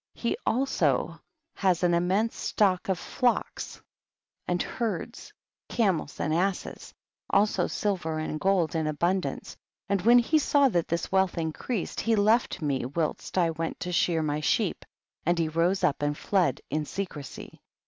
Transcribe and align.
59. 0.15 0.29
He 0.29 0.29
has 0.31 0.81
also 0.81 1.21
an 1.85 1.93
immense 1.93 2.35
stock 2.35 2.89
of 2.89 2.97
flocks 2.97 3.83
and 4.47 4.59
herds, 4.63 5.31
camels 5.69 6.19
and 6.19 6.33
asses, 6.33 6.91
also 7.29 7.67
silver 7.67 8.17
and 8.17 8.39
gold 8.39 8.73
in 8.73 8.87
abun 8.87 9.21
dance; 9.21 9.55
and 9.87 10.01
when 10.01 10.17
he 10.17 10.39
saw 10.39 10.69
that 10.69 10.87
liis 10.87 11.11
wealth 11.11 11.37
increased, 11.37 11.99
he 11.99 12.15
left 12.15 12.63
me 12.63 12.83
whilst 12.83 13.37
I 13.37 13.51
went 13.51 13.79
to 13.81 13.91
shear 13.91 14.23
my 14.23 14.39
sheep, 14.39 14.85
and 15.23 15.37
he 15.37 15.47
rose 15.49 15.83
up 15.83 16.01
and 16.01 16.17
fled 16.17 16.61
in 16.71 16.85
secrecy. 16.85 17.61